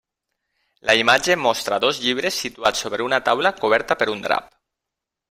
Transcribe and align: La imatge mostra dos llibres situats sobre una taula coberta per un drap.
La 0.89 0.95
imatge 0.99 1.35
mostra 1.41 1.77
dos 1.83 1.99
llibres 2.05 2.39
situats 2.45 2.81
sobre 2.87 3.05
una 3.09 3.21
taula 3.29 3.53
coberta 3.63 3.99
per 4.01 4.09
un 4.15 4.29
drap. 4.29 4.49